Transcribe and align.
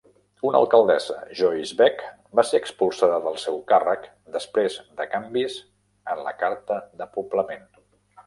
Una 0.49 0.59
alcaldessa, 0.59 1.17
Joyce 1.39 1.75
Beck, 1.81 1.99
va 2.39 2.45
ser 2.51 2.61
expulsada 2.61 3.19
del 3.27 3.37
seu 3.43 3.61
càrrec 3.73 4.07
després 4.37 4.77
de 5.01 5.07
canvis 5.13 5.57
en 6.15 6.23
la 6.29 6.35
Carta 6.43 6.79
de 7.03 7.09
poblament. 7.19 7.69